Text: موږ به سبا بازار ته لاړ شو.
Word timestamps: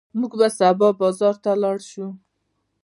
موږ 0.19 0.31
به 0.39 0.47
سبا 0.57 0.87
بازار 1.01 1.35
ته 1.43 1.51
لاړ 1.63 1.77
شو. 1.89 2.07